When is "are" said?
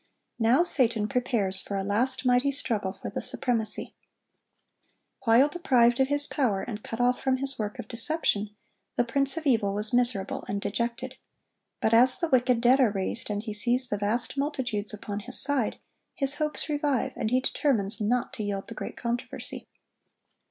12.79-12.89